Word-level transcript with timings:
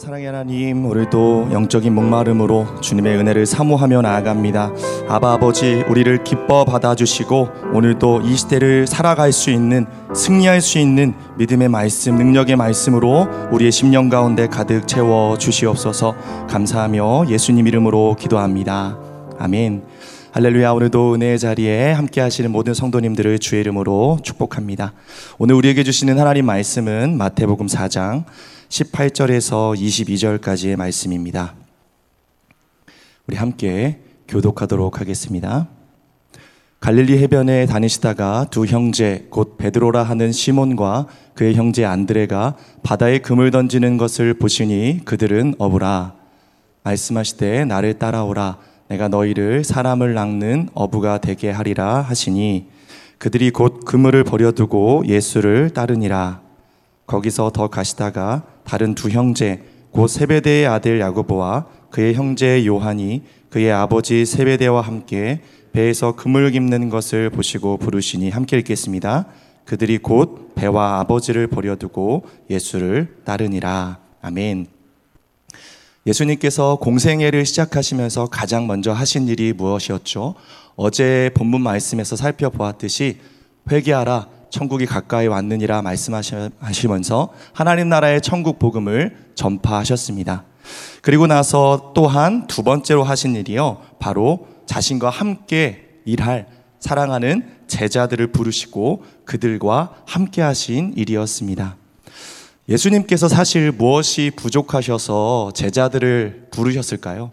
사랑의 0.00 0.24
하나님, 0.24 0.86
오늘도 0.86 1.50
영적인 1.52 1.94
목마름으로 1.94 2.80
주님의 2.80 3.18
은혜를 3.18 3.44
사모하며 3.44 4.00
나아갑니다. 4.00 4.72
아바 5.06 5.34
아버지, 5.34 5.84
우리를 5.90 6.24
기뻐 6.24 6.64
받아주시고 6.64 7.48
오늘도 7.74 8.22
이 8.22 8.34
시대를 8.34 8.86
살아갈 8.86 9.30
수 9.30 9.50
있는 9.50 9.84
승리할 10.14 10.62
수 10.62 10.78
있는 10.78 11.12
믿음의 11.36 11.68
말씀, 11.68 12.16
능력의 12.16 12.56
말씀으로 12.56 13.28
우리의 13.52 13.70
심령 13.72 14.08
가운데 14.08 14.46
가득 14.46 14.88
채워 14.88 15.36
주시옵소서. 15.36 16.16
감사하며 16.48 17.26
예수님 17.28 17.66
이름으로 17.66 18.16
기도합니다. 18.18 18.98
아멘. 19.38 19.82
할렐루야 20.32 20.70
오늘도 20.70 21.16
은혜의 21.16 21.38
자리에 21.38 21.92
함께 21.92 22.22
하시는 22.22 22.50
모든 22.50 22.72
성도님들을 22.72 23.38
주의 23.40 23.60
이름으로 23.60 24.20
축복합니다. 24.22 24.94
오늘 25.36 25.56
우리에게 25.56 25.82
주시는 25.82 26.18
하나님 26.18 26.46
말씀은 26.46 27.18
마태복음 27.18 27.66
4장 27.66 28.24
18절에서 28.70 29.76
22절까지의 29.76 30.76
말씀입니다. 30.76 31.54
우리 33.26 33.36
함께 33.36 33.98
교독하도록 34.28 35.00
하겠습니다. 35.00 35.68
갈릴리 36.78 37.18
해변에 37.18 37.66
다니시다가 37.66 38.46
두 38.50 38.64
형제 38.66 39.26
곧 39.28 39.58
베드로라 39.58 40.04
하는 40.04 40.30
시몬과 40.30 41.08
그의 41.34 41.56
형제 41.56 41.84
안드레가 41.84 42.56
바다에 42.84 43.18
금을 43.18 43.50
던지는 43.50 43.98
것을 43.98 44.34
보시니 44.34 45.00
그들은 45.04 45.56
어부라 45.58 46.14
말씀하시되 46.84 47.64
나를 47.64 47.98
따라오라 47.98 48.58
내가 48.88 49.08
너희를 49.08 49.64
사람을 49.64 50.14
낚는 50.14 50.70
어부가 50.74 51.18
되게 51.18 51.50
하리라 51.50 52.02
하시니 52.02 52.68
그들이 53.18 53.50
곧 53.50 53.84
그물을 53.84 54.22
버려두고 54.24 55.02
예수를 55.06 55.70
따르니라 55.70 56.40
거기서 57.06 57.50
더 57.50 57.68
가시다가 57.68 58.44
다른 58.64 58.94
두 58.94 59.08
형제 59.10 59.62
곧 59.90 60.08
세베대의 60.08 60.66
아들 60.66 61.00
야고보와 61.00 61.66
그의 61.90 62.14
형제 62.14 62.64
요한이 62.66 63.22
그의 63.50 63.72
아버지 63.72 64.24
세베대와 64.24 64.80
함께 64.80 65.40
배에서 65.72 66.16
그물 66.16 66.50
깁는 66.50 66.88
것을 66.88 67.30
보시고 67.30 67.76
부르시니 67.76 68.30
함께 68.30 68.58
읽겠습니다. 68.58 69.26
그들이 69.64 69.98
곧 69.98 70.54
배와 70.54 71.00
아버지를 71.00 71.46
버려두고 71.46 72.24
예수를 72.48 73.16
따르니라. 73.24 73.98
아멘. 74.22 74.66
예수님께서 76.06 76.76
공생애를 76.76 77.44
시작하시면서 77.44 78.26
가장 78.26 78.66
먼저 78.66 78.92
하신 78.92 79.28
일이 79.28 79.52
무엇이었죠? 79.52 80.34
어제 80.76 81.30
본문 81.34 81.60
말씀에서 81.60 82.16
살펴보았듯이 82.16 83.18
회개하라 83.70 84.26
천국이 84.50 84.86
가까이 84.86 85.26
왔느니라 85.26 85.82
말씀하시면서 85.82 87.32
하나님 87.52 87.88
나라의 87.88 88.20
천국 88.20 88.58
복음을 88.58 89.16
전파하셨습니다. 89.34 90.44
그리고 91.02 91.26
나서 91.26 91.92
또한 91.94 92.46
두 92.46 92.62
번째로 92.62 93.04
하신 93.04 93.36
일이요. 93.36 93.80
바로 93.98 94.46
자신과 94.66 95.10
함께 95.10 95.88
일할 96.04 96.46
사랑하는 96.78 97.60
제자들을 97.66 98.28
부르시고 98.28 99.04
그들과 99.24 99.94
함께 100.06 100.42
하신 100.42 100.94
일이었습니다. 100.96 101.76
예수님께서 102.68 103.28
사실 103.28 103.72
무엇이 103.72 104.30
부족하셔서 104.36 105.52
제자들을 105.54 106.48
부르셨을까요? 106.50 107.30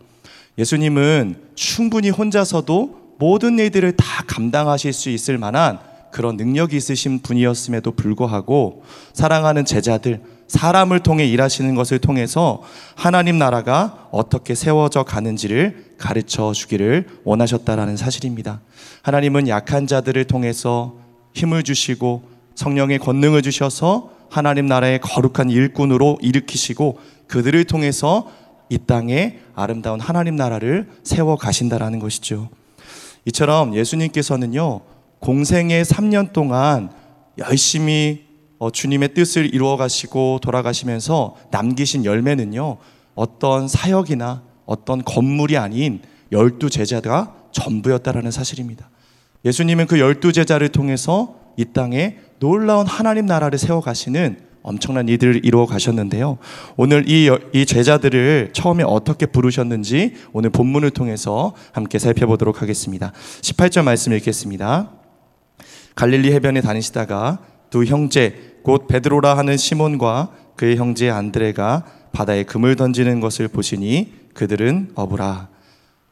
예수님은 0.58 1.36
충분히 1.56 2.10
혼자서도 2.10 3.16
모든 3.20 3.60
일들을 3.60 3.96
다 3.96 4.24
감당하실 4.26 4.94
수 4.94 5.10
있을 5.10 5.38
만한 5.38 5.80
그런 6.18 6.36
능력이 6.36 6.76
있으신 6.76 7.20
분이었음에도 7.20 7.92
불구하고 7.92 8.82
사랑하는 9.14 9.66
제자들, 9.66 10.24
사람을 10.48 11.02
통해 11.02 11.28
일하시는 11.28 11.76
것을 11.76 12.00
통해서 12.00 12.64
하나님 12.96 13.38
나라가 13.38 14.08
어떻게 14.10 14.56
세워져 14.56 15.04
가는지를 15.04 15.94
가르쳐 16.00 16.54
주기를 16.54 17.06
원하셨다라는 17.24 17.98
사실입니다. 17.98 18.62
하나님은 19.04 19.48
약한 19.48 19.86
자들을 19.86 20.24
통해서 20.24 20.96
힘을 21.36 21.62
주시고 21.62 22.24
성령의 22.56 22.98
권능을 22.98 23.44
주셔서 23.44 24.10
하나님 24.32 24.66
나라의 24.66 25.00
거룩한 25.02 25.52
일꾼으로 25.52 26.18
일으키시고 26.24 26.98
그들을 27.28 27.64
통해서 27.66 28.28
이 28.70 28.80
땅에 28.80 29.38
아름다운 29.54 30.00
하나님 30.00 30.36
나라를 30.36 30.88
세워 31.04 31.36
가신다라는 31.36 32.00
것이죠. 32.00 32.50
이처럼 33.26 33.76
예수님께서는요, 33.76 34.97
공생의 35.20 35.84
3년 35.86 36.34
동안 36.34 36.92
열심히 37.38 38.28
어, 38.60 38.72
주님의 38.72 39.14
뜻을 39.14 39.54
이루어 39.54 39.78
가시고 39.78 40.40
돌아가시면서 40.42 41.36
남기신 41.52 42.06
열매는요, 42.06 42.78
어떤 43.16 43.68
사역이나 43.68 44.44
어떤 44.66 45.04
건물이 45.04 45.58
아닌 45.58 46.02
열두 46.32 46.70
제자가 46.70 47.36
전부였다라는 47.52 48.32
사실입니다. 48.32 48.90
예수님은 49.46 49.88
그 49.88 50.00
열두 50.00 50.34
제자를 50.34 50.70
통해서 50.70 51.36
이 51.56 51.66
땅에 51.66 52.18
놀라운 52.40 52.86
하나님 52.86 53.26
나라를 53.26 53.58
세워 53.58 53.82
가시는 53.82 54.48
엄청난 54.62 55.08
일들을 55.08 55.46
이루어 55.46 55.66
가셨는데요. 55.66 56.40
오늘 56.76 57.10
이, 57.10 57.30
이 57.54 57.66
제자들을 57.66 58.50
처음에 58.52 58.84
어떻게 58.84 59.26
부르셨는지 59.26 60.16
오늘 60.34 60.50
본문을 60.50 60.92
통해서 60.92 61.56
함께 61.72 62.00
살펴보도록 62.00 62.62
하겠습니다. 62.62 63.14
18절 63.42 63.84
말씀 63.84 64.12
읽겠습니다. 64.14 64.92
갈릴리 65.98 66.32
해변에 66.32 66.62
다니시다가 66.62 67.40
두 67.72 67.84
형제 67.84 68.60
곧 68.64 68.88
베드로라 68.88 69.36
하는 69.36 69.58
시몬과 69.58 70.30
그의 70.56 70.78
형제 70.78 71.10
안드레가 71.10 71.86
바다에 72.12 72.44
금을 72.44 72.76
던지는 72.76 73.20
것을 73.20 73.48
보시니 73.48 74.14
그들은 74.36 74.92
어부라. 74.94 75.50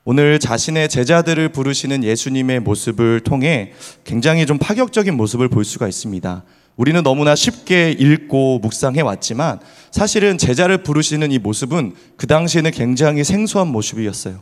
오늘 0.04 0.40
자신의 0.40 0.90
제자들을 0.90 1.50
부르시는 1.50 2.04
예수님의 2.04 2.62
모습을 2.62 3.20
통해 3.20 3.74
굉장히 4.04 4.48
좀 4.48 4.58
파격적인 4.58 5.16
모습을 5.16 5.50
볼 5.50 5.64
수가 5.64 5.88
있습니다. 5.88 6.44
우리는 6.78 7.04
너무나 7.04 7.36
쉽게 7.36 7.92
읽고 7.92 8.60
묵상해 8.60 9.02
왔지만 9.02 9.60
사실은 9.92 10.40
제자를 10.40 10.82
부르시는 10.82 11.32
이 11.32 11.38
모습은 11.38 11.94
그 12.18 12.26
당시에는 12.26 12.72
굉장히 12.72 13.24
생소한 13.24 13.68
모습이었어요. 13.68 14.42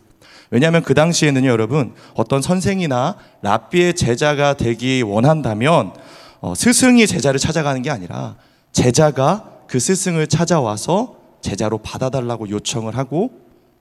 왜냐하면 0.53 0.83
그 0.83 0.93
당시에는요, 0.93 1.49
여러분, 1.49 1.95
어떤 2.13 2.43
선생이나 2.43 3.17
랍비의 3.41 3.95
제자가 3.95 4.53
되기 4.53 5.01
원한다면 5.01 5.93
어, 6.41 6.53
스승이 6.53 7.07
제자를 7.07 7.39
찾아가는 7.39 7.81
게 7.81 7.89
아니라 7.89 8.35
제자가 8.71 9.49
그 9.65 9.79
스승을 9.79 10.27
찾아와서 10.27 11.15
제자로 11.41 11.79
받아달라고 11.79 12.51
요청을 12.51 12.95
하고 12.95 13.31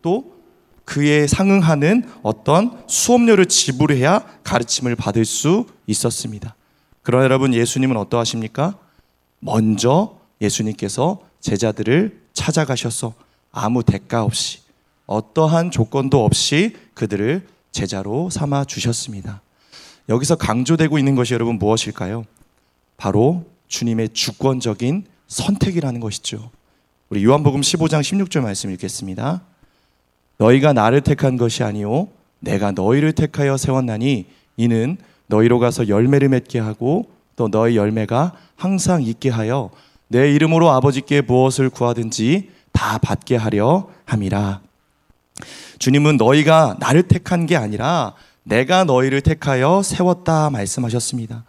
또 0.01 0.33
그에 0.87 1.27
상응하는 1.27 2.09
어떤 2.23 2.83
수업료를 2.87 3.47
지불해야 3.47 4.25
가르침을 4.43 4.97
받을 4.97 5.27
수 5.27 5.67
있었습니다. 5.87 6.57
그러나 7.03 7.25
여러분 7.25 7.53
예수님은 7.53 7.99
어떠하십니까? 7.99 8.79
먼저 9.41 10.17
예수님께서 10.41 11.21
제자들을 11.41 12.23
찾아가셔서 12.33 13.13
아무 13.51 13.83
대가 13.83 14.25
없이 14.25 14.61
어떠한 15.07 15.71
조건도 15.71 16.25
없이 16.25 16.75
그들을 16.95 17.47
제자로 17.71 18.31
삼아 18.31 18.65
주셨습니다. 18.65 19.43
여기서 20.09 20.37
강조되고 20.37 20.99
있는 20.99 21.15
것이 21.15 21.35
여러분 21.35 21.57
무엇일까요? 21.59 22.25
바로 22.97 23.45
주님의 23.69 24.11
주권적인 24.11 25.05
선택이라는 25.27 26.01
것이죠. 26.01 26.51
우리 27.09 27.25
요한복음 27.25 27.61
15장 27.61 28.01
16절 28.01 28.43
말씀 28.43 28.71
읽겠습니다. 28.71 29.43
너희가 30.39 30.73
나를 30.73 31.01
택한 31.03 31.37
것이 31.37 31.63
아니요 31.63 32.09
내가 32.41 32.73
너희를 32.73 33.13
택하여 33.13 33.57
세웠나니 33.57 34.27
이는 34.57 34.97
너희로 35.27 35.59
가서 35.59 35.89
열매를 35.89 36.29
맺게 36.29 36.59
하고 36.59 37.11
또 37.37 37.49
너희 37.49 37.77
열매가 37.77 38.35
항상 38.57 39.03
있게 39.03 39.31
하여 39.31 39.71
내 40.09 40.33
이름으로 40.33 40.71
아버지께 40.71 41.23
무엇을 41.23 41.71
구하든지 41.71 42.51
다 42.73 42.99
받게 42.99 43.37
하려 43.37 43.89
함이라. 44.05 44.61
주님은 45.79 46.17
너희가 46.17 46.77
나를 46.79 47.05
택한 47.05 47.47
게 47.47 47.57
아니라 47.57 48.15
내가 48.45 48.85
너희를 48.85 49.21
택하여 49.21 49.83
세웠다 49.83 50.51
말씀하셨습니다. 50.51 51.45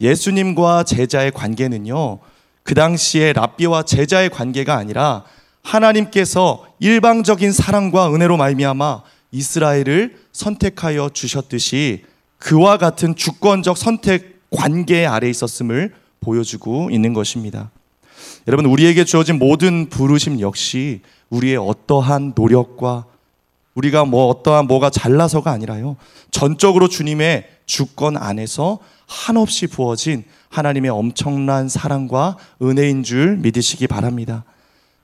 예수님과 0.00 0.84
제자의 0.84 1.30
관계는요, 1.32 2.18
그 2.62 2.74
당시에 2.74 3.32
랍비와 3.32 3.82
제자의 3.82 4.30
관계가 4.30 4.76
아니라 4.76 5.24
하나님께서 5.62 6.66
일방적인 6.78 7.52
사랑과 7.52 8.12
은혜로 8.14 8.36
말미암아 8.36 9.02
이스라엘을 9.32 10.16
선택하여 10.32 11.10
주셨듯이 11.12 12.04
그와 12.38 12.78
같은 12.78 13.14
주권적 13.14 13.76
선택 13.76 14.40
관계 14.50 15.06
아래 15.06 15.28
있었음을 15.28 15.94
보여주고 16.20 16.90
있는 16.90 17.12
것입니다. 17.12 17.70
여러분 18.48 18.66
우리에게 18.66 19.04
주어진 19.04 19.38
모든 19.38 19.88
부르심 19.88 20.40
역시 20.40 21.00
우리의 21.30 21.56
어떠한 21.56 22.32
노력과 22.36 23.06
우리가 23.74 24.04
뭐 24.04 24.26
어떠한 24.26 24.66
뭐가 24.66 24.90
잘나서가 24.90 25.50
아니라요. 25.50 25.96
전적으로 26.30 26.88
주님의 26.88 27.48
주권 27.66 28.16
안에서 28.16 28.78
한없이 29.06 29.66
부어진 29.66 30.24
하나님의 30.50 30.90
엄청난 30.90 31.68
사랑과 31.68 32.36
은혜인 32.60 33.04
줄 33.04 33.36
믿으시기 33.36 33.86
바랍니다. 33.86 34.44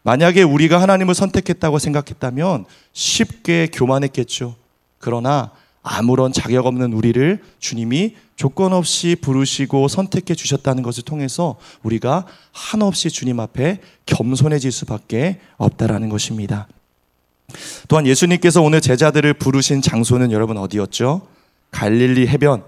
만약에 0.03 0.43
우리가 0.43 0.81
하나님을 0.81 1.15
선택했다고 1.15 1.79
생각했다면 1.79 2.65
쉽게 2.93 3.69
교만했겠죠. 3.73 4.55
그러나 4.99 5.53
아무런 5.89 6.33
자격 6.33 6.67
없는 6.67 6.93
우리를 6.93 7.41
주님이 7.61 8.17
조건 8.35 8.73
없이 8.73 9.17
부르시고 9.21 9.87
선택해 9.87 10.35
주셨다는 10.35 10.83
것을 10.83 11.05
통해서 11.05 11.57
우리가 11.85 12.27
한없이 12.51 13.09
주님 13.09 13.39
앞에 13.39 13.81
겸손해질 14.05 14.73
수밖에 14.73 15.39
없다라는 15.59 16.09
것입니다. 16.09 16.67
또한 17.87 18.05
예수님께서 18.05 18.63
오늘 18.63 18.81
제자들을 18.81 19.35
부르신 19.35 19.81
장소는 19.81 20.33
여러분 20.33 20.59
어디였죠? 20.59 21.29
갈릴리 21.71 22.27
해변 22.27 22.65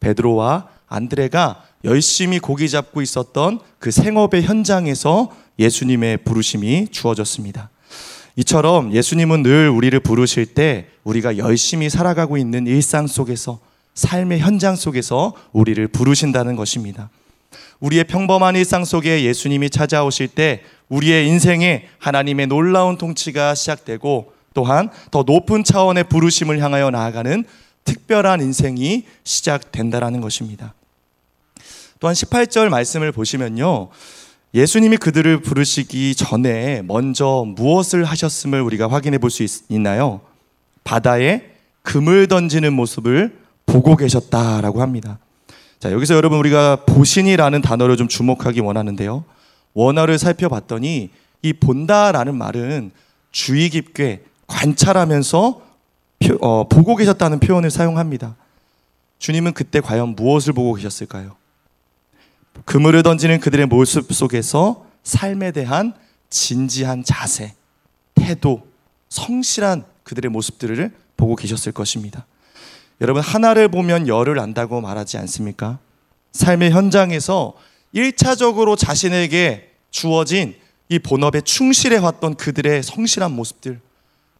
베드로와 0.00 0.68
안드레가 0.86 1.64
열심히 1.84 2.38
고기 2.38 2.70
잡고 2.70 3.02
있었던 3.02 3.60
그 3.78 3.90
생업의 3.90 4.42
현장에서 4.42 5.30
예수님의 5.58 6.24
부르심이 6.24 6.88
주어졌습니다. 6.90 7.68
이처럼 8.36 8.92
예수님은 8.92 9.42
늘 9.42 9.68
우리를 9.68 9.98
부르실 10.00 10.46
때 10.46 10.86
우리가 11.04 11.38
열심히 11.38 11.88
살아가고 11.88 12.36
있는 12.36 12.66
일상 12.66 13.06
속에서 13.06 13.60
삶의 13.94 14.40
현장 14.40 14.74
속에서 14.74 15.34
우리를 15.52 15.86
부르신다는 15.88 16.56
것입니다. 16.56 17.10
우리의 17.78 18.04
평범한 18.04 18.56
일상 18.56 18.84
속에 18.84 19.24
예수님이 19.24 19.70
찾아오실 19.70 20.28
때 20.28 20.62
우리의 20.88 21.28
인생에 21.28 21.88
하나님의 21.98 22.48
놀라운 22.48 22.98
통치가 22.98 23.54
시작되고 23.54 24.32
또한 24.52 24.88
더 25.10 25.22
높은 25.22 25.64
차원의 25.64 26.04
부르심을 26.04 26.60
향하여 26.60 26.90
나아가는 26.90 27.44
특별한 27.84 28.40
인생이 28.40 29.04
시작된다라는 29.24 30.20
것입니다. 30.20 30.74
또한 32.00 32.14
18절 32.14 32.68
말씀을 32.68 33.12
보시면요. 33.12 33.88
예수님이 34.54 34.98
그들을 34.98 35.40
부르시기 35.40 36.14
전에 36.14 36.82
먼저 36.82 37.44
무엇을 37.44 38.04
하셨음을 38.04 38.60
우리가 38.62 38.88
확인해 38.88 39.18
볼 39.18 39.30
수 39.30 39.44
있나요? 39.68 40.20
바다에 40.84 41.42
금을 41.82 42.28
던지는 42.28 42.72
모습을 42.72 43.36
보고 43.66 43.96
계셨다라고 43.96 44.80
합니다. 44.80 45.18
자, 45.80 45.90
여기서 45.90 46.14
여러분 46.14 46.38
우리가 46.38 46.84
보신이라는 46.86 47.62
단어를 47.62 47.96
좀 47.96 48.06
주목하기 48.06 48.60
원하는데요. 48.60 49.24
원어를 49.74 50.18
살펴봤더니 50.18 51.10
이 51.42 51.52
본다라는 51.52 52.36
말은 52.36 52.92
주의 53.32 53.68
깊게 53.68 54.22
관찰하면서 54.46 55.62
표, 56.20 56.38
어, 56.40 56.68
보고 56.68 56.94
계셨다는 56.94 57.40
표현을 57.40 57.70
사용합니다. 57.70 58.36
주님은 59.18 59.52
그때 59.52 59.80
과연 59.80 60.14
무엇을 60.14 60.52
보고 60.52 60.74
계셨을까요? 60.74 61.36
그물을 62.64 63.02
던지는 63.02 63.40
그들의 63.40 63.66
모습 63.66 64.12
속에서 64.12 64.86
삶에 65.02 65.52
대한 65.52 65.94
진지한 66.30 67.04
자세, 67.04 67.54
태도, 68.14 68.66
성실한 69.08 69.84
그들의 70.02 70.30
모습들을 70.30 70.92
보고 71.16 71.36
계셨을 71.36 71.72
것입니다. 71.72 72.26
여러분, 73.00 73.22
하나를 73.22 73.68
보면 73.68 74.08
열을 74.08 74.38
안다고 74.38 74.80
말하지 74.80 75.18
않습니까? 75.18 75.78
삶의 76.32 76.70
현장에서 76.70 77.54
1차적으로 77.94 78.76
자신에게 78.76 79.70
주어진 79.90 80.56
이 80.88 80.98
본업에 80.98 81.40
충실해 81.40 81.98
왔던 81.98 82.34
그들의 82.36 82.82
성실한 82.82 83.32
모습들, 83.32 83.80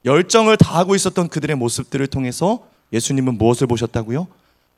열정을 0.05 0.56
다하고 0.56 0.94
있었던 0.94 1.28
그들의 1.28 1.56
모습들을 1.56 2.06
통해서 2.08 2.66
예수님은 2.93 3.38
무엇을 3.38 3.66
보셨다고요? 3.66 4.26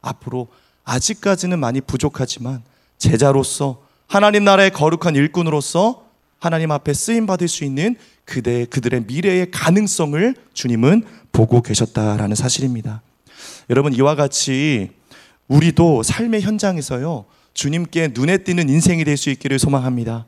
앞으로 0.01 0.49
아직까지는 0.85 1.59
많이 1.59 1.81
부족하지만 1.81 2.63
제자로서 2.99 3.83
하나님 4.07 4.45
나라의 4.45 4.71
거룩한 4.71 5.15
일꾼으로서 5.17 6.05
하나님 6.39 6.71
앞에 6.71 6.93
쓰임 6.93 7.27
받을 7.27 7.49
수 7.49 7.65
있는 7.65 7.97
그대 8.25 8.67
그들의 8.67 9.05
미래의 9.07 9.51
가능성을 9.51 10.35
주님은 10.55 11.05
보고 11.33 11.63
계셨다라는 11.63 12.37
사실입니다. 12.37 13.03
여러분 13.71 13.93
이와 13.93 14.15
같이 14.15 14.91
우리도 15.49 16.03
삶의 16.03 16.43
현장에서요 16.43 17.25
주님께 17.55 18.11
눈에 18.15 18.39
띄는 18.39 18.69
인생이 18.69 19.05
될 19.05 19.17
수 19.17 19.31
있기를 19.31 19.59
소망합니다. 19.59 20.27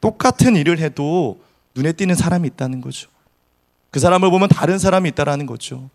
똑같은 0.00 0.56
일을 0.56 0.78
해도 0.78 1.40
눈에 1.74 1.92
띄는 1.92 2.14
사람이 2.14 2.46
있다는 2.48 2.80
거죠. 2.80 3.08
그 3.90 4.00
사람을 4.00 4.30
보면 4.30 4.48
다른 4.48 4.78
사람이 4.78 5.08
있다라는 5.10 5.46
거죠. 5.46 5.88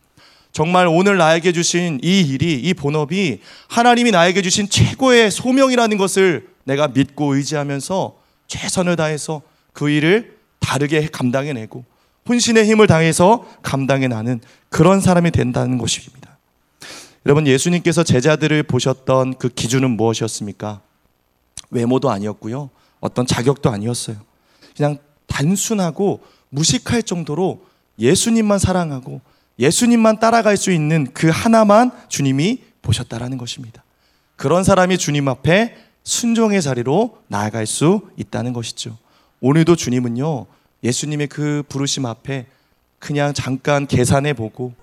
정말 0.51 0.87
오늘 0.87 1.17
나에게 1.17 1.51
주신 1.51 1.99
이 2.03 2.21
일이, 2.21 2.55
이 2.55 2.73
본업이 2.73 3.39
하나님이 3.67 4.11
나에게 4.11 4.41
주신 4.41 4.67
최고의 4.67 5.31
소명이라는 5.31 5.97
것을 5.97 6.49
내가 6.63 6.87
믿고 6.87 7.35
의지하면서 7.35 8.17
최선을 8.47 8.95
다해서 8.95 9.41
그 9.73 9.89
일을 9.89 10.37
다르게 10.59 11.07
감당해내고 11.07 11.85
혼신의 12.27 12.65
힘을 12.65 12.87
다해서 12.87 13.45
감당해나는 13.63 14.41
그런 14.69 15.01
사람이 15.01 15.31
된다는 15.31 15.77
것입니다. 15.77 16.37
여러분, 17.25 17.47
예수님께서 17.47 18.03
제자들을 18.03 18.63
보셨던 18.63 19.35
그 19.35 19.49
기준은 19.49 19.91
무엇이었습니까? 19.91 20.81
외모도 21.71 22.09
아니었고요. 22.09 22.69
어떤 22.99 23.25
자격도 23.25 23.69
아니었어요. 23.69 24.17
그냥 24.75 24.97
단순하고 25.27 26.21
무식할 26.49 27.03
정도로 27.03 27.63
예수님만 27.99 28.59
사랑하고 28.59 29.21
예수님만 29.59 30.19
따라갈 30.19 30.57
수 30.57 30.71
있는 30.71 31.07
그 31.13 31.29
하나만 31.29 31.91
주님이 32.07 32.63
보셨다라는 32.81 33.37
것입니다. 33.37 33.83
그런 34.35 34.63
사람이 34.63 34.97
주님 34.97 35.27
앞에 35.27 35.75
순종의 36.03 36.61
자리로 36.61 37.17
나아갈 37.27 37.67
수 37.67 38.09
있다는 38.15 38.53
것이죠. 38.53 38.97
오늘도 39.41 39.75
주님은요, 39.75 40.45
예수님의 40.83 41.27
그 41.27 41.63
부르심 41.67 42.05
앞에 42.05 42.45
그냥 42.99 43.33
잠깐 43.33 43.85
계산해 43.85 44.33
보고 44.33 44.73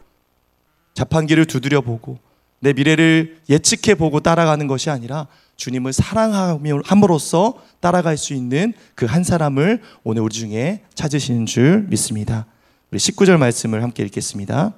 자판기를 0.94 1.46
두드려 1.46 1.80
보고 1.80 2.18
내 2.60 2.72
미래를 2.72 3.40
예측해 3.48 3.94
보고 3.96 4.20
따라가는 4.20 4.66
것이 4.66 4.90
아니라 4.90 5.26
주님을 5.56 5.92
사랑함으로써 5.92 7.62
따라갈 7.80 8.16
수 8.16 8.34
있는 8.34 8.74
그 8.94 9.06
한 9.06 9.24
사람을 9.24 9.82
오늘 10.04 10.22
우리 10.22 10.34
중에 10.34 10.82
찾으시는 10.94 11.46
줄 11.46 11.86
믿습니다. 11.88 12.46
우리 12.90 12.98
19절 12.98 13.36
말씀을 13.38 13.82
함께 13.82 14.04
읽겠습니다. 14.04 14.72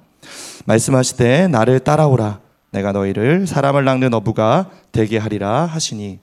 말씀하시되 0.67 1.49
나를 1.49 1.81
따라오라 1.81 2.41
내가 2.71 2.93
너희를 2.93 3.47
사람을 3.47 3.85
낚는 3.85 4.13
어부가 4.15 4.71
되게 4.93 5.19
하리라 5.19 5.67
하시니 5.67 6.19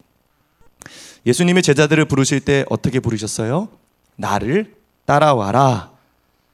예수님의 1.26 1.64
제자들을 1.64 2.06
부르실 2.06 2.40
때 2.40 2.66
어떻게 2.70 3.00
부르셨어요? 3.00 3.70
나를 4.16 4.76
따라와라. 5.06 5.92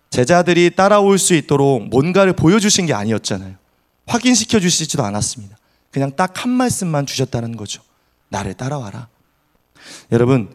제자들이 0.10 0.75
따라올 0.75 1.18
수 1.18 1.33
있도록 1.33 1.88
뭔가를 1.90 2.33
보여주신 2.33 2.85
게 2.85 2.94
아니었잖아요. 2.94 3.56
확인시켜 4.07 4.59
주시지도 4.59 5.04
않았습니다. 5.04 5.57
그냥 5.92 6.16
딱 6.16 6.44
한 6.44 6.50
말씀만 6.52 7.06
주셨다는 7.06 7.56
거죠. 7.57 7.81
나를 8.30 8.54
따라와라. 8.54 9.07
여러분, 10.11 10.50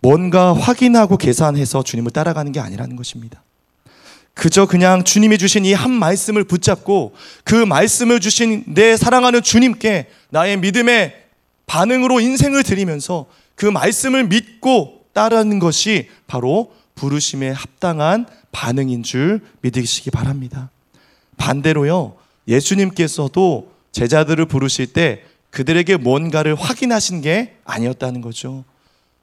뭔가 0.00 0.52
확인하고 0.52 1.16
계산해서 1.16 1.82
주님을 1.82 2.10
따라가는 2.10 2.52
게 2.52 2.60
아니라는 2.60 2.96
것입니다. 2.96 3.42
그저 4.36 4.66
그냥 4.66 5.02
주님이 5.02 5.38
주신 5.38 5.64
이 5.64 5.72
한 5.72 5.90
말씀을 5.90 6.44
붙잡고 6.44 7.14
그 7.42 7.54
말씀을 7.54 8.20
주신 8.20 8.64
내 8.66 8.96
사랑하는 8.96 9.42
주님께 9.42 10.08
나의 10.28 10.58
믿음의 10.58 11.24
반응으로 11.64 12.20
인생을 12.20 12.62
드리면서 12.62 13.26
그 13.54 13.64
말씀을 13.64 14.28
믿고 14.28 15.06
따르는 15.14 15.58
것이 15.58 16.10
바로 16.26 16.72
부르심에 16.94 17.50
합당한 17.50 18.26
반응인 18.52 19.02
줄 19.02 19.40
믿으시기 19.62 20.10
바랍니다. 20.10 20.70
반대로요, 21.38 22.16
예수님께서도 22.46 23.72
제자들을 23.92 24.44
부르실 24.46 24.92
때 24.92 25.22
그들에게 25.50 25.96
뭔가를 25.96 26.54
확인하신 26.54 27.22
게 27.22 27.56
아니었다는 27.64 28.20
거죠. 28.20 28.64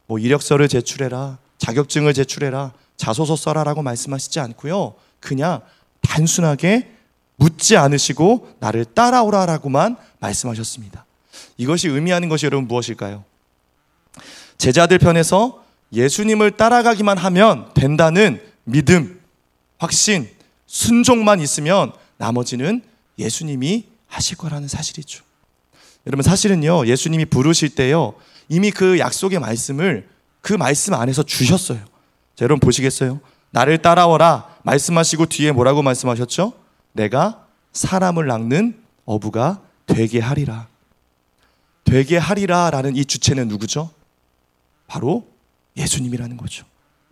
뭐 0.07 0.17
이력서를 0.17 0.67
제출해라, 0.67 1.37
자격증을 1.59 2.13
제출해라, 2.13 2.73
자소서 2.97 3.35
써라라고 3.35 3.81
말씀하시지 3.81 4.39
않고요. 4.39 4.95
그냥 5.19 5.61
단순하게 6.01 6.91
묻지 7.35 7.77
않으시고 7.77 8.55
나를 8.59 8.85
따라오라라고만 8.85 9.97
말씀하셨습니다. 10.19 11.05
이것이 11.57 11.87
의미하는 11.87 12.29
것이 12.29 12.45
여러분 12.45 12.67
무엇일까요? 12.67 13.23
제자들 14.57 14.99
편에서 14.99 15.63
예수님을 15.91 16.51
따라가기만 16.51 17.17
하면 17.17 17.73
된다는 17.73 18.41
믿음, 18.63 19.19
확신, 19.77 20.29
순종만 20.67 21.39
있으면 21.41 21.91
나머지는 22.17 22.81
예수님이 23.19 23.85
하실 24.07 24.37
거라는 24.37 24.67
사실이죠. 24.67 25.23
여러분 26.07 26.23
사실은요 26.23 26.87
예수님이 26.87 27.25
부르실 27.25 27.75
때요 27.75 28.13
이미 28.49 28.71
그 28.71 28.99
약속의 28.99 29.39
말씀을 29.39 30.09
그 30.41 30.53
말씀 30.53 30.93
안에서 30.93 31.23
주셨어요. 31.23 31.79
자, 32.35 32.45
여러분 32.45 32.59
보시겠어요? 32.59 33.19
나를 33.51 33.77
따라오라 33.81 34.57
말씀하시고 34.63 35.27
뒤에 35.27 35.51
뭐라고 35.51 35.81
말씀하셨죠? 35.83 36.53
내가 36.93 37.45
사람을 37.73 38.25
낚는 38.27 38.79
어부가 39.05 39.61
되게 39.85 40.19
하리라. 40.19 40.67
되게 41.83 42.17
하리라라는 42.17 42.95
이 42.95 43.05
주체는 43.05 43.47
누구죠? 43.49 43.91
바로 44.87 45.27
예수님이라는 45.77 46.37
거죠. 46.37 46.65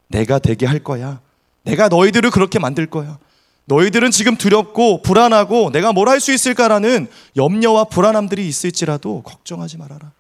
내가 0.08 0.40
되게 0.40 0.66
할 0.66 0.80
거야. 0.80 1.20
내가 1.64 1.88
너희들을 1.90 2.32
그렇게 2.32 2.58
만들 2.58 2.88
거야. 2.88 3.20
너희들은 3.66 4.12
지금 4.12 4.36
두렵고 4.36 5.02
불안하고 5.04 5.72
내가 5.72 5.94
뭘 5.94 6.08
할 6.10 6.20
수 6.20 6.34
있을까라는 6.34 7.08
염려와 7.38 7.86
불안함들이 7.86 8.48
있을지라도 8.48 9.22
걱정하지 9.24 9.78
말아라. 9.78 10.12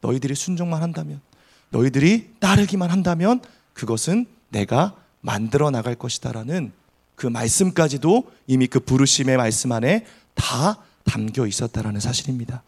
너희들이 0.00 0.34
순종만 0.34 0.82
한다면, 0.82 1.20
너희들이 1.70 2.30
따르기만 2.40 2.90
한다면 2.90 3.40
그것은 3.74 4.26
내가 4.56 4.94
만들어 5.20 5.70
나갈 5.70 5.94
것이다라는 5.94 6.72
그 7.14 7.26
말씀까지도 7.26 8.24
이미 8.46 8.66
그 8.66 8.80
부르심의 8.80 9.36
말씀 9.36 9.72
안에 9.72 10.06
다 10.34 10.78
담겨 11.04 11.46
있었다라는 11.46 12.00
사실입니다. 12.00 12.62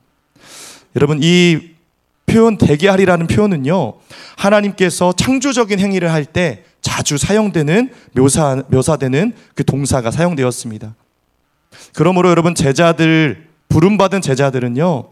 여러분 0.97 1.21
이 1.23 1.75
표현 2.27 2.59
대개하리라는 2.59 3.27
표현은요. 3.27 3.95
하나님께서 4.37 5.13
창조적인 5.13 5.79
행위를 5.81 6.13
할 6.13 6.25
때 6.27 6.65
자주 6.81 7.19
사용되는 7.19 7.93
묘사 8.13 8.63
묘사되는 8.69 9.33
그 9.55 9.65
동사가 9.65 10.11
사용되었습니다. 10.11 10.95
그러므로 11.95 12.29
여러분 12.31 12.55
제자들 12.55 13.49
부름 13.69 13.99
받은 13.99 14.21
제자들은요. 14.21 15.11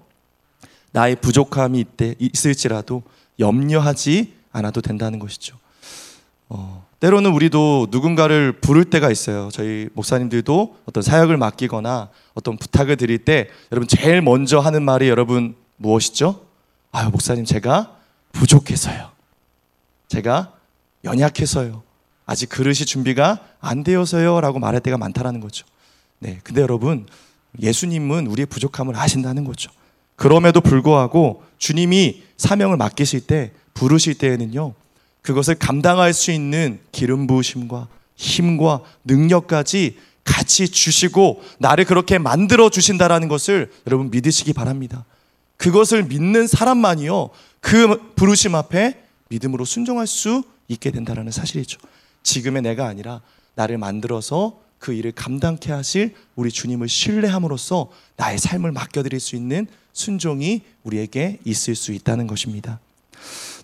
나의 0.92 1.16
부족함이 1.16 1.78
있대, 1.80 2.14
있을지라도 2.18 3.02
염려하지 3.38 4.32
않아도 4.52 4.80
된다는 4.80 5.18
것이죠. 5.18 5.56
어, 6.48 6.86
때로는 7.00 7.32
우리도 7.32 7.88
누군가를 7.90 8.52
부를 8.60 8.84
때가 8.84 9.10
있어요. 9.10 9.48
저희 9.52 9.88
목사님들도 9.94 10.76
어떤 10.86 11.02
사역을 11.02 11.36
맡기거나 11.36 12.10
어떤 12.34 12.56
부탁을 12.56 12.96
드릴 12.96 13.18
때 13.18 13.48
여러분 13.72 13.88
제일 13.88 14.22
먼저 14.22 14.58
하는 14.58 14.82
말이 14.82 15.08
여러분 15.08 15.54
무엇이죠? 15.76 16.46
아유, 16.92 17.10
목사님 17.10 17.44
제가 17.44 17.96
부족해서요. 18.32 19.10
제가 20.08 20.52
연약해서요. 21.04 21.82
아직 22.24 22.48
그릇이 22.48 22.76
준비가 22.76 23.40
안 23.60 23.84
되어서요. 23.84 24.40
라고 24.40 24.58
말할 24.58 24.80
때가 24.80 24.98
많다라는 24.98 25.40
거죠. 25.40 25.66
네. 26.18 26.40
근데 26.42 26.60
여러분, 26.60 27.06
예수님은 27.60 28.26
우리의 28.26 28.46
부족함을 28.46 28.96
아신다는 28.96 29.44
거죠. 29.44 29.70
그럼에도 30.16 30.60
불구하고 30.60 31.42
주님이 31.58 32.22
사명을 32.36 32.76
맡기실 32.76 33.26
때, 33.26 33.52
부르실 33.74 34.14
때에는요, 34.16 34.74
그것을 35.26 35.56
감당할 35.56 36.12
수 36.12 36.30
있는 36.30 36.78
기름 36.92 37.26
부으심과 37.26 37.88
힘과 38.14 38.82
능력까지 39.04 39.98
같이 40.22 40.68
주시고 40.68 41.42
나를 41.58 41.84
그렇게 41.84 42.18
만들어 42.18 42.70
주신다라는 42.70 43.26
것을 43.26 43.72
여러분 43.88 44.08
믿으시기 44.12 44.52
바랍니다. 44.52 45.04
그것을 45.56 46.04
믿는 46.04 46.46
사람만이요. 46.46 47.30
그 47.60 48.12
부르심 48.14 48.54
앞에 48.54 49.02
믿음으로 49.28 49.64
순종할 49.64 50.06
수 50.06 50.44
있게 50.68 50.92
된다는 50.92 51.32
사실이죠. 51.32 51.80
지금의 52.22 52.62
내가 52.62 52.86
아니라 52.86 53.20
나를 53.56 53.78
만들어서 53.78 54.60
그 54.78 54.92
일을 54.92 55.10
감당케 55.10 55.72
하실 55.72 56.14
우리 56.36 56.52
주님을 56.52 56.88
신뢰함으로써 56.88 57.90
나의 58.14 58.38
삶을 58.38 58.70
맡겨드릴 58.70 59.18
수 59.18 59.34
있는 59.34 59.66
순종이 59.92 60.62
우리에게 60.84 61.40
있을 61.44 61.74
수 61.74 61.92
있다는 61.92 62.28
것입니다. 62.28 62.78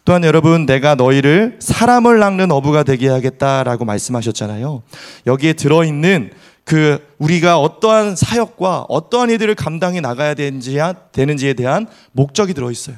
또한 0.04 0.25
여러분, 0.25 0.66
내가 0.66 0.97
너희를 0.97 1.59
사람을 1.61 2.18
낚는 2.18 2.50
어부가 2.50 2.82
되게 2.82 3.09
하겠다라고 3.09 3.85
말씀하셨잖아요. 3.85 4.82
여기에 5.26 5.52
들어 5.52 5.85
있는 5.85 6.32
그 6.64 7.06
우리가 7.18 7.59
어떠한 7.59 8.16
사역과 8.16 8.87
어떠한 8.88 9.30
일들을 9.30 9.54
감당해 9.54 10.00
나가야 10.00 10.35
되는지, 10.35 10.78
되는지에 11.12 11.54
대한 11.54 11.87
목적이 12.12 12.54
들어 12.54 12.71
있어요. 12.71 12.97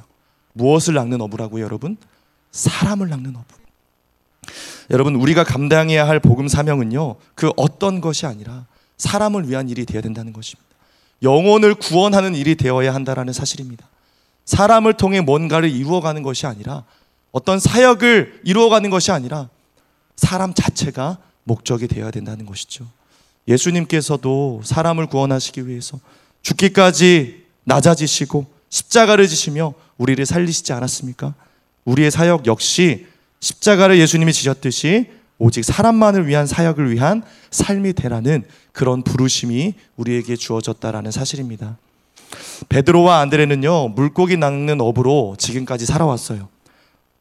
무엇을 0.55 0.95
낚는 0.95 1.21
어부라고요, 1.21 1.63
여러분? 1.63 1.97
사람을 2.53 3.09
낚는 3.11 3.37
어부. 3.37 3.45
여러분, 4.91 5.15
우리가 5.17 5.45
감당해야 5.45 6.07
할 6.07 6.21
복음 6.21 6.49
사명은요, 6.49 7.17
그 7.35 7.51
어떤 7.57 8.01
것이 8.01 8.27
아니라 8.27 8.67
사람을 8.97 9.49
위한 9.49 9.69
일이 9.69 9.85
되어야 9.85 10.03
된다는 10.03 10.33
것입니다. 10.33 10.65
영혼을 11.23 11.75
구원하는 11.75 12.35
일이 12.35 12.55
되어야 12.55 12.95
한다는 12.95 13.33
사실입니다. 13.33 13.89
사람을 14.45 14.95
통해 14.95 15.21
뭔가를 15.21 15.71
이루어가는 15.71 16.23
것이 16.23 16.47
아니라 16.47 16.85
어떤 17.33 17.59
사역을 17.59 18.43
이루어가는 18.45 18.89
것이 18.91 19.11
아니라 19.11 19.49
사람 20.17 20.55
자체가 20.55 21.19
목적이 21.45 21.89
되어야 21.89 22.11
된다는 22.11 22.47
것이죠. 22.47 22.87
예수님께서도 23.49 24.63
사람을 24.65 25.07
구원하시기 25.07 25.67
위해서 25.67 25.99
죽기까지 26.43 27.45
낮아지시고 27.65 28.47
십자가를 28.69 29.29
지시며 29.29 29.75
우리를 29.99 30.25
살리시지 30.25 30.73
않았습니까? 30.73 31.35
우리의 31.85 32.11
사역 32.11 32.47
역시 32.47 33.07
십자가를 33.41 33.99
예수님이 33.99 34.33
지셨듯이 34.33 35.11
오직 35.39 35.65
사람만을 35.65 36.27
위한 36.27 36.47
사역을 36.47 36.93
위한 36.93 37.23
삶이 37.51 37.93
되라는 37.95 38.45
그런 38.73 39.03
부르심이 39.03 39.75
우리에게 39.97 40.37
주어졌다라는 40.37 41.11
사실입니다. 41.11 41.77
베드로와 42.69 43.21
안드레는요, 43.21 43.89
물고기 43.89 44.37
낚는 44.37 44.81
업으로 44.81 45.37
지금까지 45.39 45.87
살아왔어요. 45.87 46.49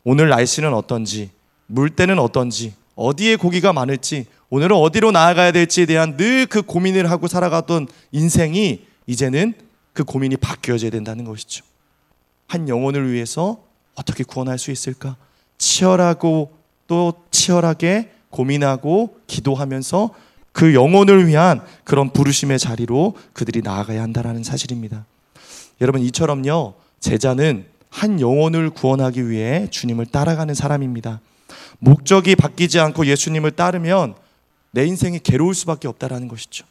오늘 0.03 0.29
날씨는 0.29 0.73
어떤지, 0.73 1.31
물때는 1.67 2.19
어떤지, 2.19 2.73
어디에 2.95 3.35
고기가 3.35 3.73
많을지, 3.73 4.25
오늘은 4.49 4.75
어디로 4.75 5.11
나아가야 5.11 5.51
될지에 5.51 5.85
대한 5.85 6.15
늘 6.17 6.45
그 6.45 6.61
고민을 6.61 7.09
하고 7.09 7.27
살아가던 7.27 7.87
인생이 8.11 8.85
이제는 9.07 9.53
그 9.93 10.03
고민이 10.03 10.37
바뀌어져야 10.37 10.91
된다는 10.91 11.25
것이죠. 11.25 11.65
한 12.47 12.69
영혼을 12.69 13.11
위해서 13.11 13.63
어떻게 13.95 14.23
구원할 14.23 14.59
수 14.59 14.69
있을까? 14.71 15.17
치열하고 15.57 16.51
또 16.87 17.13
치열하게 17.31 18.11
고민하고 18.29 19.17
기도하면서 19.27 20.11
그 20.53 20.73
영혼을 20.73 21.27
위한 21.27 21.61
그런 21.83 22.11
부르심의 22.11 22.59
자리로 22.59 23.15
그들이 23.33 23.61
나아가야 23.61 24.01
한다는 24.01 24.43
사실입니다. 24.43 25.05
여러분 25.81 26.01
이처럼요 26.01 26.75
제자는 26.99 27.65
한 27.89 28.21
영혼을 28.21 28.69
구원하기 28.69 29.29
위해 29.29 29.67
주님을 29.69 30.05
따라가는 30.05 30.53
사람입니다. 30.53 31.19
목적이 31.79 32.35
바뀌지 32.35 32.79
않고 32.79 33.05
예수님을 33.07 33.51
따르면 33.51 34.15
내 34.71 34.85
인생이 34.85 35.19
괴로울 35.19 35.53
수밖에 35.53 35.87
없다라는 35.87 36.27
것이죠. 36.27 36.65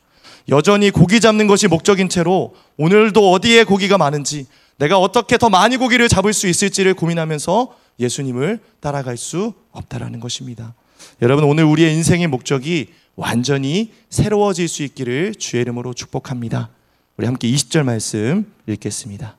여전히 0.48 0.90
고기 0.90 1.20
잡는 1.20 1.46
것이 1.46 1.68
목적인 1.68 2.08
채로 2.08 2.54
오늘도 2.76 3.30
어디에 3.30 3.64
고기가 3.64 3.98
많은지 3.98 4.46
내가 4.78 4.98
어떻게 4.98 5.38
더 5.38 5.50
많이 5.50 5.76
고기를 5.76 6.08
잡을 6.08 6.32
수 6.32 6.48
있을지를 6.48 6.94
고민하면서 6.94 7.76
예수님을 8.00 8.58
따라갈 8.80 9.16
수 9.16 9.52
없다라는 9.70 10.18
것입니다. 10.18 10.74
여러분 11.20 11.44
오늘 11.44 11.64
우리의 11.64 11.94
인생의 11.94 12.26
목적이 12.26 12.88
완전히 13.16 13.92
새로워질 14.08 14.68
수 14.68 14.82
있기를 14.82 15.34
주의 15.34 15.62
이름으로 15.62 15.94
축복합니다. 15.94 16.70
우리 17.16 17.26
함께 17.26 17.48
20절 17.48 17.84
말씀 17.84 18.52
읽겠습니다. 18.66 19.36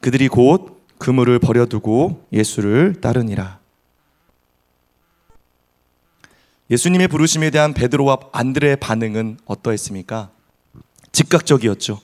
그들이 0.00 0.28
곧 0.28 0.82
그물을 0.98 1.38
버려두고 1.38 2.26
예수를 2.32 3.00
따르니라. 3.00 3.58
예수님의 6.70 7.08
부르심에 7.08 7.50
대한 7.50 7.72
베드로와 7.72 8.18
안드레의 8.32 8.76
반응은 8.76 9.38
어떠했습니까? 9.46 10.30
즉각적이었죠. 11.12 12.00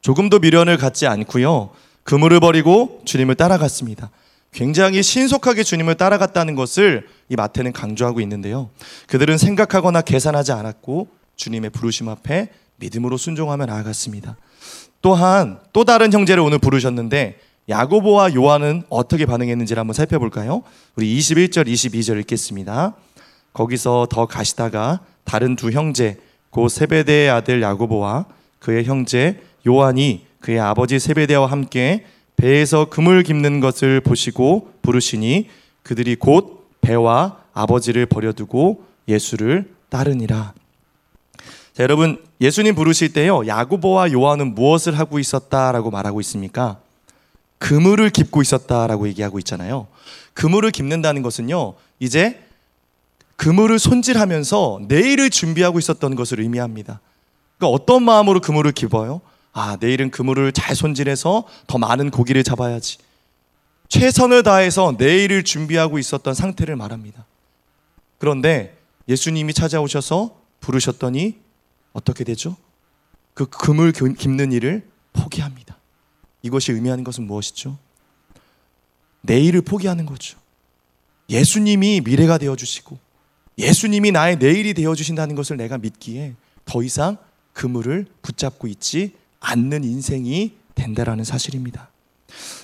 조금도 0.00 0.38
미련을 0.38 0.78
갖지 0.78 1.06
않고요. 1.06 1.70
그물을 2.04 2.40
버리고 2.40 3.02
주님을 3.04 3.34
따라갔습니다. 3.34 4.10
굉장히 4.52 5.02
신속하게 5.02 5.62
주님을 5.62 5.94
따라갔다는 5.94 6.54
것을 6.56 7.06
이 7.28 7.36
마태는 7.36 7.72
강조하고 7.72 8.20
있는데요. 8.20 8.70
그들은 9.06 9.38
생각하거나 9.38 10.02
계산하지 10.02 10.52
않았고 10.52 11.08
주님의 11.36 11.70
부르심 11.70 12.08
앞에 12.08 12.50
믿음으로 12.76 13.16
순종하며 13.16 13.66
나아갔습니다. 13.66 14.36
또한 15.02 15.58
또 15.72 15.84
다른 15.84 16.12
형제를 16.12 16.42
오늘 16.42 16.58
부르셨는데 16.58 17.38
야고보와 17.68 18.34
요한은 18.34 18.82
어떻게 18.88 19.26
반응했는지를 19.26 19.80
한번 19.80 19.94
살펴볼까요? 19.94 20.62
우리 20.96 21.16
21절, 21.18 21.68
22절 21.68 22.18
읽겠습니다. 22.20 22.94
거기서 23.52 24.08
더 24.10 24.26
가시다가 24.26 25.00
다른 25.24 25.54
두 25.54 25.70
형제 25.70 26.18
고 26.50 26.68
세베대의 26.68 27.30
아들 27.30 27.62
야고보와 27.62 28.26
그의 28.58 28.84
형제 28.84 29.40
요한이 29.66 30.26
그의 30.40 30.58
아버지 30.58 30.98
세베대와 30.98 31.46
함께 31.46 32.04
배에서 32.40 32.86
금을 32.86 33.22
깁는 33.22 33.60
것을 33.60 34.00
보시고 34.00 34.72
부르시니 34.80 35.50
그들이 35.82 36.16
곧 36.16 36.70
배와 36.80 37.36
아버지를 37.52 38.06
버려두고 38.06 38.82
예수를 39.08 39.70
따르니라. 39.90 40.54
자, 41.74 41.82
여러분 41.82 42.18
예수님 42.40 42.74
부르실 42.74 43.12
때요 43.12 43.46
야고보와 43.46 44.12
요한은 44.12 44.54
무엇을 44.54 44.98
하고 44.98 45.18
있었다라고 45.18 45.90
말하고 45.90 46.20
있습니까? 46.22 46.78
그물을 47.58 48.08
깁고 48.08 48.40
있었다라고 48.40 49.06
얘기하고 49.08 49.38
있잖아요. 49.40 49.86
그물을 50.32 50.70
깁는다는 50.70 51.20
것은요 51.20 51.74
이제 51.98 52.42
그물을 53.36 53.78
손질하면서 53.78 54.80
내일을 54.88 55.28
준비하고 55.28 55.78
있었던 55.78 56.14
것을 56.14 56.40
의미합니다. 56.40 57.00
그러니까 57.58 57.74
어떤 57.74 58.02
마음으로 58.02 58.40
그물을 58.40 58.72
깁어요? 58.72 59.20
아, 59.52 59.76
내일은 59.80 60.10
그물을 60.10 60.52
잘 60.52 60.76
손질해서 60.76 61.46
더 61.66 61.78
많은 61.78 62.10
고기를 62.10 62.44
잡아야지. 62.44 62.98
최선을 63.88 64.44
다해서 64.44 64.94
내일을 64.96 65.42
준비하고 65.42 65.98
있었던 65.98 66.32
상태를 66.32 66.76
말합니다. 66.76 67.26
그런데 68.18 68.78
예수님이 69.08 69.52
찾아오셔서 69.52 70.40
부르셨더니 70.60 71.38
어떻게 71.92 72.22
되죠? 72.22 72.56
그 73.34 73.46
금을 73.46 73.92
깁는 73.92 74.52
일을 74.52 74.88
포기합니다. 75.12 75.76
이것이 76.42 76.72
의미하는 76.72 77.02
것은 77.02 77.26
무엇이죠? 77.26 77.76
내일을 79.22 79.62
포기하는 79.62 80.06
거죠. 80.06 80.38
예수님이 81.28 82.00
미래가 82.02 82.38
되어 82.38 82.56
주시고 82.56 82.98
예수님이 83.58 84.12
나의 84.12 84.38
내일이 84.38 84.74
되어 84.74 84.94
주신다는 84.94 85.34
것을 85.34 85.56
내가 85.56 85.78
믿기에 85.78 86.34
더 86.64 86.82
이상 86.82 87.18
그물을 87.52 88.06
붙잡고 88.22 88.68
있지 88.68 89.14
않는 89.40 89.84
인생이 89.84 90.52
된다라는 90.74 91.24
사실입니다. 91.24 91.88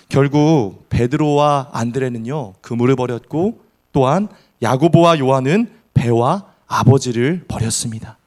결국 0.09 0.87
베드로와 0.89 1.71
안드레는요 1.73 2.55
그물을 2.61 2.95
버렸고 2.97 3.61
또한 3.93 4.29
야고보와 4.63 5.19
요한은 5.19 5.71
배와 5.95 6.47
아버지를 6.67 7.45
버렸습니다. 7.49 8.19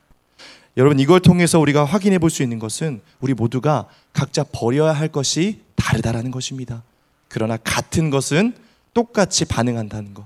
여러분 0.78 1.00
이걸 1.00 1.20
통해서 1.20 1.60
우리가 1.60 1.84
확인해 1.86 2.20
볼 2.20 2.30
수 2.30 2.44
있는 2.44 2.60
것은 2.60 3.02
우리 3.20 3.34
모두가 3.34 3.88
각자 4.14 4.44
버려야 4.44 4.94
할 4.94 5.08
것이 5.10 5.62
다르다라는 5.76 6.32
것입니다. 6.32 6.84
그러나 7.28 7.58
같은 7.58 8.10
것은 8.10 8.54
똑같이 8.94 9.46
반응한다는 9.46 10.14
것. 10.14 10.26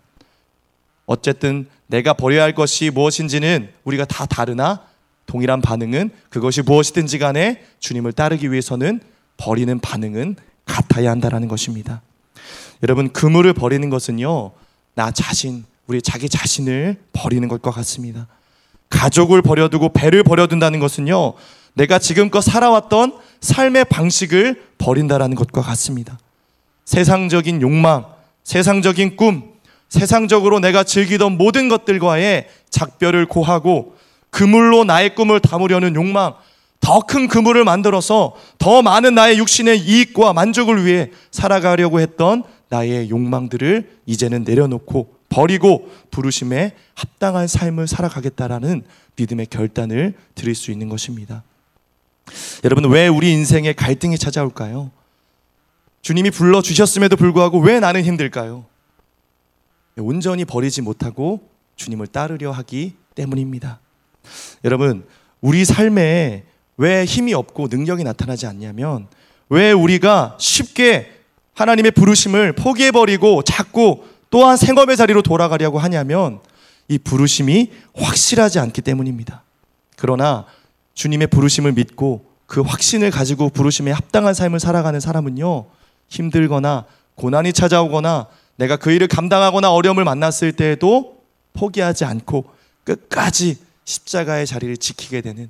어쨌든 1.06 1.68
내가 1.88 2.14
버려야 2.14 2.44
할 2.44 2.56
것이 2.56 2.90
무엇인지는 2.90 3.70
우리가 3.84 4.06
다 4.06 4.26
다르나 4.26 4.84
동일한 5.26 5.62
반응은 5.62 6.12
그것이 6.30 6.62
무엇이든지 6.62 7.20
간에 7.20 7.64
주님을 7.80 8.14
따르기 8.14 8.52
위해서는 8.52 9.00
버리는 9.38 9.80
반응은 9.80 10.36
같아야 10.66 11.12
한다라는 11.12 11.48
것입니다. 11.48 12.02
여러분 12.84 13.12
그물을 13.12 13.52
버리는 13.54 13.90
것은요 13.90 14.52
나 14.96 15.12
자신 15.12 15.66
우리 15.88 16.02
자기 16.02 16.30
자신을 16.30 16.98
버리는 17.14 17.48
것과 17.48 17.72
같습니다. 17.72 18.28
가족을 18.90 19.42
버려두고 19.42 19.90
배를 19.90 20.24
버려둔다는 20.24 20.80
것은요 20.80 21.34
내가 21.74 22.00
지금껏 22.00 22.42
살아왔던 22.42 23.18
삶의 23.42 23.86
방식을 23.86 24.64
버린다라는 24.78 25.36
것과 25.36 25.62
같습니다. 25.62 26.20
세상적인 26.86 27.62
욕망, 27.62 28.06
세상적인 28.44 29.16
꿈, 29.16 29.54
세상적으로 29.90 30.60
내가 30.60 30.84
즐기던 30.84 31.38
모든 31.38 31.70
것들과의 31.70 32.48
작별을 32.70 33.26
고하고 33.26 33.96
그물로 34.34 34.84
나의 34.84 35.16
꿈을 35.16 35.40
담으려는 35.40 35.96
욕망, 35.96 36.34
더 36.82 37.00
큰 37.00 37.30
그물을 37.30 37.64
만들어서 37.64 38.36
더 38.58 38.82
많은 38.82 39.16
나의 39.16 39.38
육신의 39.38 39.80
이익과 39.80 40.34
만족을 40.34 40.86
위해 40.86 41.12
살아가려고 41.32 42.02
했던 42.02 42.44
나의 42.68 43.10
욕망들을 43.10 44.00
이제는 44.06 44.44
내려놓고 44.44 45.14
버리고 45.30 45.90
부르심에 46.12 46.74
합당한 46.96 47.48
삶을 47.48 47.88
살아가겠다라는 47.88 48.84
믿음의 49.16 49.46
결단을 49.46 50.14
드릴 50.36 50.56
수 50.56 50.72
있는 50.72 50.90
것입니다. 50.90 51.44
여러분, 52.66 52.90
왜 52.92 53.08
우리 53.08 53.32
인생에 53.32 53.74
갈등이 53.74 54.18
찾아올까요? 54.18 54.92
주님이 56.02 56.32
불러주셨음에도 56.32 57.16
불구하고 57.16 57.60
왜 57.60 57.80
나는 57.80 58.04
힘들까요? 58.04 58.66
온전히 59.98 60.44
버리지 60.44 60.82
못하고 60.82 61.48
주님을 61.78 62.08
따르려 62.08 62.52
하기 62.52 62.96
때문입니다. 63.16 63.80
여러분, 64.64 65.06
우리 65.42 65.66
삶에 65.66 66.44
왜 66.78 67.06
힘이 67.06 67.34
없고 67.34 67.68
능력이 67.70 68.04
나타나지 68.04 68.48
않냐면 68.48 69.08
왜 69.50 69.72
우리가 69.72 70.38
쉽게 70.40 71.12
하나님의 71.54 71.92
부르심을 71.92 72.54
포기해버리고 72.54 73.44
자꾸 73.44 74.04
또한 74.30 74.58
생업의 74.58 74.98
자리로 74.98 75.22
돌아가려고 75.22 75.78
하냐면 75.80 76.40
이 76.88 76.98
부르심이 76.98 77.72
확실하지 77.94 78.60
않기 78.60 78.82
때문입니다. 78.82 79.44
그러나 79.98 80.46
주님의 80.96 81.28
부르심을 81.28 81.74
믿고 81.74 82.26
그 82.46 82.62
확신을 82.62 83.12
가지고 83.12 83.50
부르심에 83.50 83.92
합당한 83.92 84.34
삶을 84.34 84.60
살아가는 84.60 85.00
사람은요, 85.00 85.66
힘들거나 86.10 86.86
고난이 87.16 87.54
찾아오거나 87.54 88.28
내가 88.56 88.78
그 88.78 88.92
일을 88.92 89.08
감당하거나 89.08 89.72
어려움을 89.72 90.04
만났을 90.04 90.52
때에도 90.52 91.24
포기하지 91.54 92.06
않고 92.06 92.46
끝까지 92.84 93.58
십자가의 93.86 94.46
자리를 94.48 94.78
지키게 94.78 95.22
되는 95.22 95.50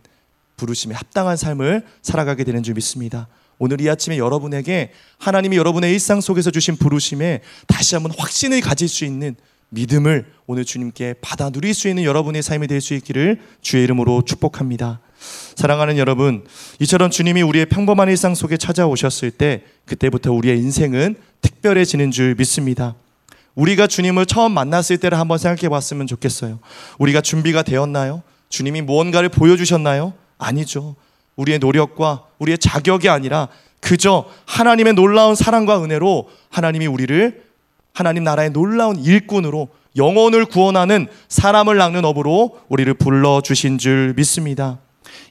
부르심에 0.58 0.96
합당한 0.96 1.38
삶을 1.38 1.84
살아가게 2.02 2.44
되는 2.44 2.64
줄 2.64 2.76
믿습니다. 2.76 3.28
오늘 3.60 3.82
이 3.82 3.90
아침에 3.90 4.18
여러분에게 4.18 4.92
하나님이 5.20 5.58
여러분의 5.58 5.92
일상 5.94 6.22
속에서 6.22 6.52
주신 6.52 6.76
부르심에 6.76 7.42
다시 7.68 7.96
한번 7.96 8.12
확신을 8.18 8.62
가질 8.62 8.88
수 8.88 9.06
있는 9.06 9.36
믿음을 9.70 10.26
오늘 10.46 10.66
주님께 10.66 11.16
받아 11.22 11.50
누릴 11.50 11.74
수 11.74 11.88
있는 11.88 12.04
여러분의 12.04 12.44
삶이 12.44 12.68
될 12.68 12.82
수 12.82 12.94
있기를 12.94 13.40
주의 13.62 13.84
이름으로 13.84 14.24
축복합니다. 14.24 15.00
사랑하는 15.56 15.98
여러분, 15.98 16.46
이처럼 16.80 17.10
주님이 17.10 17.42
우리의 17.44 17.68
평범한 17.68 18.10
일상 18.10 18.36
속에 18.36 18.58
찾아오셨을 18.58 19.32
때 19.32 19.64
그때부터 19.86 20.34
우리의 20.34 20.60
인생은 20.60 21.16
특별해지는 21.42 22.12
줄 22.12 22.36
믿습니다. 22.36 22.96
우리가 23.56 23.88
주님을 23.88 24.26
처음 24.26 24.54
만났을 24.54 24.98
때를 24.98 25.20
한번 25.20 25.38
생각해 25.38 25.70
봤으면 25.70 26.08
좋겠어요. 26.08 26.60
우리가 26.98 27.22
준비가 27.22 27.62
되었나요? 27.62 28.24
주님이 28.50 28.82
무언가를 28.82 29.30
보여주셨나요? 29.30 30.14
아니죠. 30.38 30.96
우리의 31.36 31.60
노력과 31.60 32.26
우리의 32.40 32.58
자격이 32.58 33.10
아니라 33.10 33.48
그저 33.80 34.26
하나님의 34.46 34.94
놀라운 34.94 35.36
사랑과 35.36 35.84
은혜로 35.84 36.30
하나님이 36.50 36.88
우리를 36.88 37.44
하나님 37.94 38.24
나라의 38.24 38.52
놀라운 38.52 38.98
일꾼으로 38.98 39.70
영혼을 39.96 40.46
구원하는 40.46 41.08
사람을 41.28 41.78
낳는 41.78 42.06
업으로 42.06 42.60
우리를 42.70 42.92
불러주신 42.96 43.78
줄 43.78 44.14
믿습니다. 44.16 44.80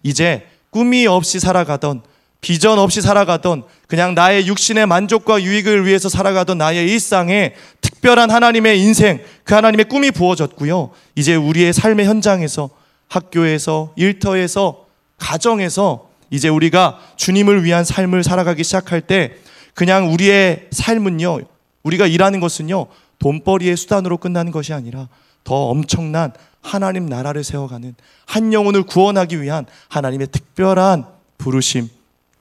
이제 0.02 0.46
꿈이 0.70 1.06
없이 1.06 1.40
살아가던 1.40 2.02
비전 2.42 2.78
없이 2.80 3.00
살아가던 3.00 3.62
그냥 3.86 4.14
나의 4.14 4.48
육신의 4.48 4.86
만족과 4.86 5.42
유익을 5.42 5.86
위해서 5.86 6.08
살아가던 6.08 6.58
나의 6.58 6.90
일상에 6.90 7.54
특별한 7.80 8.30
하나님의 8.30 8.80
인생, 8.80 9.22
그 9.44 9.54
하나님의 9.54 9.86
꿈이 9.86 10.10
부어졌고요. 10.10 10.90
이제 11.14 11.36
우리의 11.36 11.72
삶의 11.72 12.06
현장에서 12.06 12.68
학교에서 13.08 13.92
일터에서 13.94 14.86
가정에서 15.18 16.08
이제 16.30 16.48
우리가 16.48 16.98
주님을 17.14 17.62
위한 17.62 17.84
삶을 17.84 18.24
살아가기 18.24 18.64
시작할 18.64 19.02
때 19.02 19.34
그냥 19.74 20.12
우리의 20.12 20.66
삶은요. 20.72 21.42
우리가 21.84 22.08
일하는 22.08 22.40
것은요. 22.40 22.86
돈벌이의 23.20 23.76
수단으로 23.76 24.16
끝나는 24.16 24.50
것이 24.50 24.72
아니라 24.72 25.08
더 25.44 25.54
엄청난 25.68 26.32
하나님 26.60 27.06
나라를 27.06 27.44
세워가는 27.44 27.94
한 28.26 28.52
영혼을 28.52 28.82
구원하기 28.82 29.40
위한 29.42 29.66
하나님의 29.88 30.28
특별한 30.32 31.06
부르심, 31.38 31.88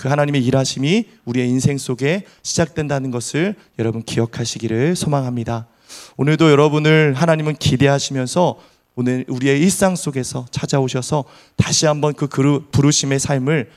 그 0.01 0.09
하나님의 0.09 0.43
일하심이 0.43 1.05
우리의 1.25 1.47
인생 1.47 1.77
속에 1.77 2.25
시작된다는 2.41 3.11
것을 3.11 3.53
여러분 3.77 4.01
기억하시기를 4.01 4.95
소망합니다. 4.95 5.67
오늘도 6.17 6.49
여러분을 6.49 7.13
하나님은 7.13 7.57
기대하시면서 7.57 8.57
오늘 8.95 9.25
우리의 9.27 9.61
일상 9.61 9.95
속에서 9.95 10.47
찾아오셔서 10.49 11.25
다시 11.55 11.85
한번 11.85 12.15
그 12.15 12.27
부르심의 12.71 13.19
삶을 13.19 13.69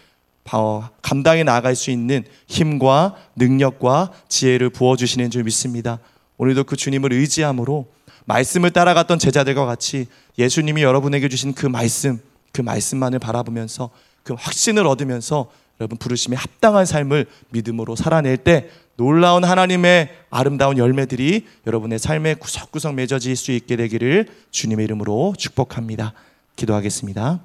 감당해 1.03 1.45
나갈 1.45 1.77
수 1.77 1.91
있는 1.91 2.25
힘과 2.47 3.17
능력과 3.37 4.11
지혜를 4.27 4.71
부어주시는 4.71 5.31
줄 5.31 5.45
믿습니다. 5.45 5.99
오늘도 6.39 6.65
그 6.65 6.75
주님을 6.75 7.13
의지함으로 7.13 7.87
말씀을 8.25 8.71
따라갔던 8.71 9.19
제자들과 9.19 9.67
같이 9.67 10.07
예수님이 10.39 10.85
여러분에게 10.85 11.29
주신 11.29 11.53
그 11.53 11.67
말씀, 11.67 12.19
그 12.51 12.63
말씀만을 12.63 13.19
바라보면서 13.19 13.91
그 14.23 14.33
확신을 14.33 14.87
얻으면서 14.87 15.51
여러분 15.81 15.99
부르심에 15.99 16.37
합당한 16.37 16.87
삶을 16.87 17.27
믿음으로 17.51 17.97
살아낼 17.97 18.37
때 18.37 18.69
놀라운 18.97 19.45
하나님의 19.45 20.11
아름다운 20.31 20.79
열매들이 20.79 21.47
여러분의 21.67 21.99
삶에 21.99 22.35
구석구석 22.35 22.95
맺어질 22.95 23.35
수 23.35 23.51
있게 23.53 23.77
되기를 23.77 24.29
주님의 24.51 24.85
이름으로 24.85 25.35
축복합니다. 25.37 26.13
기도하겠습니다. 26.57 27.41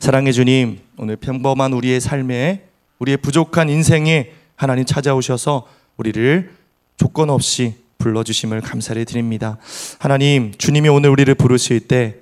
사랑의 0.00 0.32
주님, 0.32 0.80
오늘 0.96 1.16
평범한 1.16 1.72
우리의 1.72 2.00
삶에 2.00 2.64
우리의 2.98 3.18
부족한 3.18 3.68
인생에 3.68 4.32
하나님 4.56 4.84
찾아오셔서 4.84 5.68
우리를 5.96 6.52
조건 6.96 7.30
없이 7.30 7.76
불러주심을 7.98 8.60
감사를 8.60 9.04
드립니다. 9.04 9.58
하나님, 10.00 10.52
주님이 10.56 10.88
오늘 10.88 11.10
우리를 11.10 11.32
부르실 11.36 11.80
때 11.80 12.16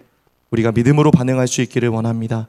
우리가 0.51 0.73
믿음으로 0.73 1.11
반응할 1.11 1.49
수 1.49 1.63
있기를 1.63 1.89
원합니다. 1.89 2.47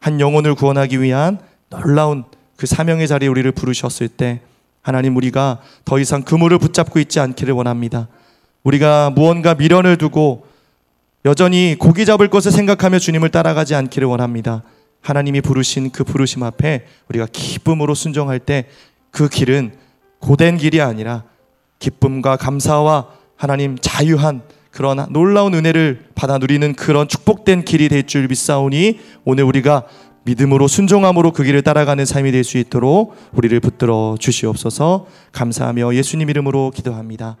한 0.00 0.20
영혼을 0.20 0.54
구원하기 0.54 1.00
위한 1.00 1.40
놀라운 1.70 2.24
그 2.56 2.66
사명의 2.66 3.06
자리에 3.08 3.28
우리를 3.28 3.50
부르셨을 3.52 4.08
때 4.08 4.40
하나님 4.82 5.16
우리가 5.16 5.60
더 5.84 5.98
이상 5.98 6.22
그물을 6.22 6.58
붙잡고 6.58 6.98
있지 6.98 7.20
않기를 7.20 7.54
원합니다. 7.54 8.08
우리가 8.64 9.10
무언가 9.10 9.54
미련을 9.54 9.96
두고 9.96 10.46
여전히 11.24 11.76
고기 11.78 12.06
잡을 12.06 12.28
것을 12.28 12.52
생각하며 12.52 12.98
주님을 12.98 13.28
따라가지 13.30 13.74
않기를 13.74 14.08
원합니다. 14.08 14.62
하나님이 15.00 15.40
부르신 15.40 15.90
그 15.90 16.04
부르심 16.04 16.42
앞에 16.42 16.86
우리가 17.08 17.26
기쁨으로 17.30 17.94
순종할 17.94 18.38
때 18.38 18.66
그 19.10 19.28
길은 19.28 19.72
고된 20.20 20.58
길이 20.58 20.80
아니라 20.80 21.24
기쁨과 21.78 22.36
감사와 22.36 23.08
하나님 23.36 23.76
자유한 23.80 24.42
그런 24.70 25.06
놀라운 25.10 25.54
은혜를 25.54 26.06
받아 26.14 26.38
누리는 26.38 26.74
그런 26.74 27.08
축복된 27.08 27.64
길이 27.64 27.88
될 27.88 28.04
줄 28.04 28.28
믿사오니 28.28 29.00
오늘 29.24 29.44
우리가 29.44 29.86
믿음으로 30.28 30.68
순종함으로 30.68 31.32
그 31.32 31.42
길을 31.42 31.62
따라가는 31.62 32.04
삶이 32.04 32.32
될 32.32 32.44
수 32.44 32.56
있도록 32.58 33.14
우리를 33.32 33.58
붙들어 33.60 34.16
주시옵소서 34.18 35.06
감사하며 35.32 35.94
예수님 35.94 36.30
이름으로 36.30 36.70
기도합니다. 36.74 37.36